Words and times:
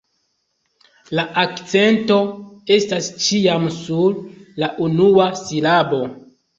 La 1.19 1.25
akcento 1.41 2.17
estas 2.79 3.13
ĉiam 3.29 3.71
sur 3.79 4.21
la 4.65 4.75
unua 4.91 5.33
silabo. 5.47 6.07